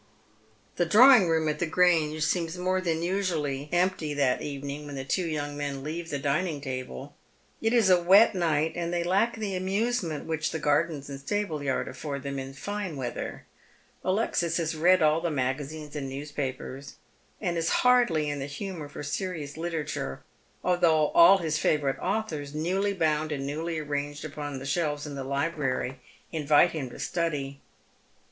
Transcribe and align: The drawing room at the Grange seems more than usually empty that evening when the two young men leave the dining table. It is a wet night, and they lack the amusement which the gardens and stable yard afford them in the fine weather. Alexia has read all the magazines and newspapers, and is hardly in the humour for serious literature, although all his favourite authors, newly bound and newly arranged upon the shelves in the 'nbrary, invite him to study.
The 0.77 0.85
drawing 0.87 1.29
room 1.29 1.47
at 1.47 1.59
the 1.59 1.67
Grange 1.67 2.23
seems 2.23 2.57
more 2.57 2.81
than 2.81 3.03
usually 3.03 3.69
empty 3.71 4.15
that 4.15 4.41
evening 4.41 4.87
when 4.87 4.95
the 4.95 5.05
two 5.05 5.27
young 5.27 5.55
men 5.55 5.83
leave 5.83 6.09
the 6.09 6.17
dining 6.17 6.59
table. 6.59 7.15
It 7.61 7.71
is 7.71 7.87
a 7.87 8.01
wet 8.01 8.33
night, 8.33 8.73
and 8.75 8.91
they 8.91 9.03
lack 9.03 9.35
the 9.37 9.55
amusement 9.55 10.25
which 10.25 10.49
the 10.49 10.57
gardens 10.57 11.07
and 11.07 11.19
stable 11.19 11.61
yard 11.61 11.87
afford 11.87 12.23
them 12.23 12.39
in 12.39 12.47
the 12.47 12.57
fine 12.57 12.97
weather. 12.97 13.45
Alexia 14.03 14.49
has 14.49 14.75
read 14.75 15.03
all 15.03 15.21
the 15.21 15.29
magazines 15.29 15.95
and 15.95 16.09
newspapers, 16.09 16.95
and 17.39 17.55
is 17.55 17.69
hardly 17.85 18.27
in 18.27 18.39
the 18.39 18.47
humour 18.47 18.89
for 18.89 19.03
serious 19.03 19.55
literature, 19.55 20.23
although 20.63 21.09
all 21.09 21.37
his 21.37 21.59
favourite 21.59 21.99
authors, 21.99 22.55
newly 22.55 22.93
bound 22.95 23.31
and 23.31 23.45
newly 23.45 23.77
arranged 23.77 24.25
upon 24.25 24.57
the 24.57 24.65
shelves 24.65 25.05
in 25.05 25.13
the 25.13 25.23
'nbrary, 25.23 25.97
invite 26.31 26.71
him 26.71 26.89
to 26.89 26.97
study. 26.97 27.61